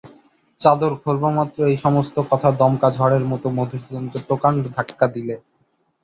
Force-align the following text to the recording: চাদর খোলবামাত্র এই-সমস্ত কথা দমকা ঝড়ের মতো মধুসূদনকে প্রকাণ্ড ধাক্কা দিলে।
চাদর 0.61 0.91
খোলবামাত্র 1.01 1.59
এই-সমস্ত 1.67 2.15
কথা 2.31 2.49
দমকা 2.59 2.89
ঝড়ের 2.97 3.23
মতো 3.31 3.47
মধুসূদনকে 3.57 4.17
প্রকাণ্ড 4.27 4.61
ধাক্কা 4.75 5.05
দিলে। 5.15 5.35